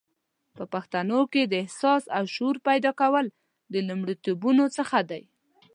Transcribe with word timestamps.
په 0.57 0.63
پښتنو 0.73 1.19
کې 1.33 1.43
د 1.45 1.53
احساس 1.63 2.03
او 2.17 2.23
شعور 2.33 2.55
پیدا 2.67 2.91
کول 3.01 3.25
د 3.73 3.75
لومړیتوبونو 3.87 4.65
څخه 4.77 4.97
دی 5.09 5.23